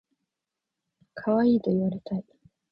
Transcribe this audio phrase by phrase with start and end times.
[1.13, 2.25] かわいいと言われたい